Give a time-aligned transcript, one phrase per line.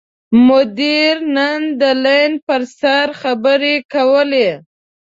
[0.47, 4.49] مدیر نن د لین پر سر خبرې کولې.